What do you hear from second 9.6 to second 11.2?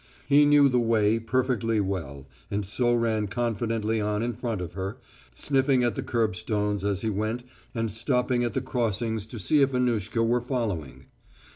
if Annushka were following.